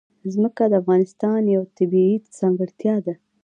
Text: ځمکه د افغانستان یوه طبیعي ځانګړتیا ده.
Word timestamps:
ځمکه 0.33 0.63
د 0.67 0.73
افغانستان 0.81 1.41
یوه 1.55 1.67
طبیعي 1.77 2.15
ځانګړتیا 2.39 2.95
ده. 3.05 3.13